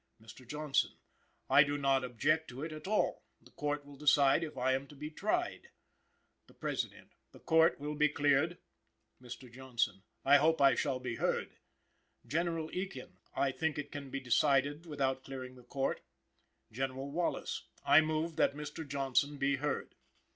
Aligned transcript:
"Mr. 0.19 0.47
Johnson. 0.47 0.97
I 1.47 1.61
do 1.63 1.77
not 1.77 2.03
object 2.03 2.47
to 2.47 2.63
it 2.63 2.71
at 2.71 2.87
all. 2.87 3.21
The 3.39 3.51
Court 3.51 3.85
will 3.85 3.97
decide 3.97 4.43
if 4.43 4.57
I 4.57 4.73
am 4.73 4.87
to 4.87 4.95
be 4.95 5.11
tried. 5.11 5.69
"The 6.47 6.55
President. 6.55 7.11
The 7.33 7.39
Court 7.39 7.79
will 7.79 7.93
be 7.93 8.09
cleared. 8.09 8.57
"Mr. 9.21 9.53
Johnson. 9.53 10.01
I 10.25 10.37
hope 10.37 10.59
I 10.59 10.73
shall 10.73 10.97
be 10.99 11.17
heard. 11.17 11.55
"General 12.25 12.71
Ekin. 12.71 13.17
I 13.35 13.51
think 13.51 13.77
it 13.77 13.91
can 13.91 14.09
be 14.09 14.19
decided 14.19 14.87
without 14.87 15.23
clearing 15.23 15.53
the 15.53 15.61
Court. 15.61 16.01
"General 16.71 17.11
Wallace. 17.11 17.65
I 17.85 18.01
move 18.01 18.37
that 18.37 18.55
Mr. 18.55 18.87
Johnson 18.87 19.37
be 19.37 19.57
heard. 19.57 19.93